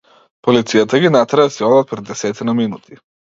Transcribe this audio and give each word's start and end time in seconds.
Полицијата 0.45 1.01
ги 1.03 1.11
натера 1.17 1.45
да 1.49 1.53
си 1.57 1.67
одат 1.67 1.93
пред 1.93 2.09
десетина 2.09 2.57
минути. 2.63 2.99